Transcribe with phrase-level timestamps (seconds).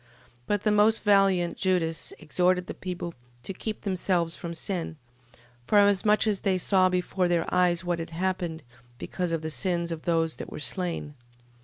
[0.47, 3.13] But the most valiant Judas exhorted the people
[3.43, 4.97] to keep themselves from sin,
[5.67, 8.63] forasmuch as they saw before their eyes what had happened,
[8.97, 11.13] because of the sins of those that were slain.